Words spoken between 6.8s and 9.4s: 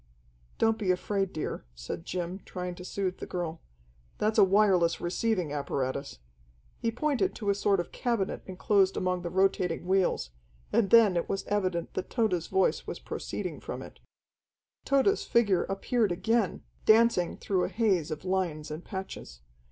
pointed to a sort of cabinet enclosed among the